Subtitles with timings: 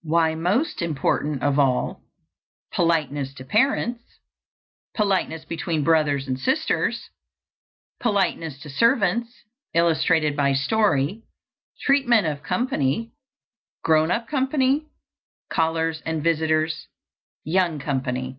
[0.00, 2.00] Why most important of all.
[2.72, 4.02] Politeness to parents.
[4.94, 7.10] Politeness between brothers and sisters.
[8.00, 9.30] Politeness to servants.
[9.74, 11.24] Illustrated by story.
[11.86, 13.12] _Treatment of company:_
[13.86, 14.86] _Grown up company,
[15.50, 16.88] callers and visitors,
[17.44, 18.38] young company.